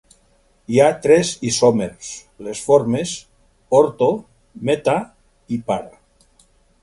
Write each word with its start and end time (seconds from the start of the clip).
Hi 0.75 0.79
ha 0.83 0.93
tres 1.01 1.33
isòmers: 1.49 2.07
les 2.47 2.63
formes 2.71 3.13
"orto-", 3.81 4.09
"meta-", 4.71 4.99
i 5.57 5.61
"para-". 5.71 6.49